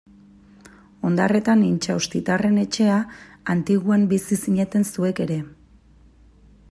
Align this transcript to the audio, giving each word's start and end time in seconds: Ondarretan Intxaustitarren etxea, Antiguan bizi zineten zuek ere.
Ondarretan 1.09 1.61
Intxaustitarren 1.65 2.57
etxea, 2.61 2.95
Antiguan 3.55 4.09
bizi 4.15 4.39
zineten 4.47 4.89
zuek 4.95 5.23
ere. 5.29 5.39